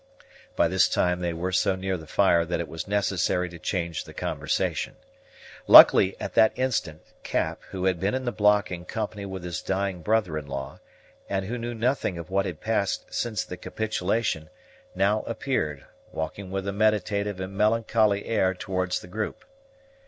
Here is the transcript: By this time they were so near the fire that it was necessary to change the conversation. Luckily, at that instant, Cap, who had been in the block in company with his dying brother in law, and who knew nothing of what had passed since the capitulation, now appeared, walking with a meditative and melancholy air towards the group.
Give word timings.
By 0.55 0.67
this 0.67 0.89
time 0.89 1.19
they 1.19 1.31
were 1.31 1.51
so 1.51 1.75
near 1.75 1.95
the 1.95 2.07
fire 2.07 2.43
that 2.43 2.59
it 2.59 2.67
was 2.67 2.87
necessary 2.87 3.49
to 3.49 3.59
change 3.59 4.03
the 4.05 4.15
conversation. 4.15 4.95
Luckily, 5.67 6.19
at 6.19 6.33
that 6.33 6.53
instant, 6.55 7.03
Cap, 7.21 7.61
who 7.69 7.85
had 7.85 7.99
been 7.99 8.15
in 8.15 8.25
the 8.25 8.31
block 8.31 8.71
in 8.71 8.83
company 8.85 9.27
with 9.27 9.43
his 9.43 9.61
dying 9.61 10.01
brother 10.01 10.39
in 10.39 10.47
law, 10.47 10.79
and 11.29 11.45
who 11.45 11.55
knew 11.55 11.75
nothing 11.75 12.17
of 12.17 12.31
what 12.31 12.47
had 12.47 12.59
passed 12.61 13.13
since 13.13 13.43
the 13.43 13.57
capitulation, 13.57 14.49
now 14.95 15.21
appeared, 15.27 15.85
walking 16.11 16.49
with 16.49 16.67
a 16.67 16.73
meditative 16.73 17.39
and 17.39 17.55
melancholy 17.55 18.25
air 18.25 18.55
towards 18.55 19.01
the 19.01 19.07
group. 19.07 19.45